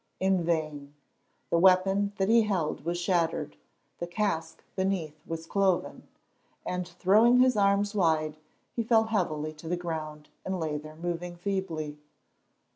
In 0.19 0.43
vain! 0.43 0.95
The 1.51 1.59
weapon 1.59 2.13
that 2.17 2.27
he 2.27 2.41
held 2.41 2.83
was 2.83 2.97
shattered, 2.97 3.55
the 3.99 4.07
casque 4.07 4.63
beneath 4.75 5.21
was 5.27 5.45
cloven, 5.45 6.07
and, 6.65 6.87
throwing 6.87 7.37
his 7.39 7.55
arms 7.55 7.93
wide, 7.93 8.37
he 8.75 8.81
fell 8.81 9.03
heavily 9.03 9.53
to 9.53 9.67
the 9.69 9.77
ground 9.77 10.29
and 10.43 10.59
lay 10.59 10.77
there 10.79 10.95
moving 10.95 11.35
feebly. 11.35 11.99